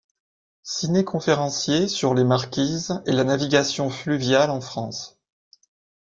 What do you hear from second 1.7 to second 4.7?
sur Les Marquises et la navigation fluviale en